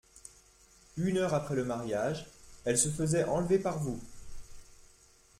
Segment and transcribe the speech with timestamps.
[0.97, 2.25] Une heure après le mariage,
[2.65, 4.01] elle se faisait enlever par vous.